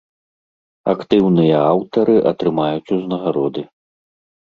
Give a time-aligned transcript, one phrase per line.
[0.93, 3.61] Актыўныя аўтары атрымаюць узнагароды.